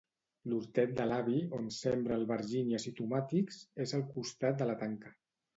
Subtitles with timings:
[0.51, 5.19] L'hortet de l'avi, on sembra albergínies i tomàtics, és al costat de la tanca.